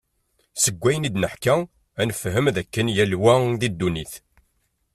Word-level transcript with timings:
Seg 0.63 0.75
wayen 0.81 1.07
id-neḥka 1.07 1.55
ad 2.01 2.05
nefhem, 2.09 2.45
d 2.55 2.57
akken 2.61 2.87
yal 2.95 3.13
wa 3.23 3.33
di 3.61 3.69
ddunit. 3.73 4.13